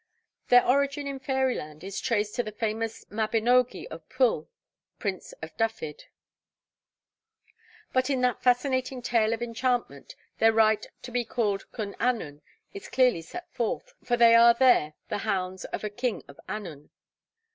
[0.47, 4.47] Their origin in fairyland is traced to the famous mabinogi of Pwyll,
[4.97, 6.05] Prince of Dyfed;
[7.93, 12.41] but in that fascinating tale of enchantment their right to be called Cwn Annwn
[12.73, 16.89] is clearly set forth, for they are there the hounds of a King of Annwn.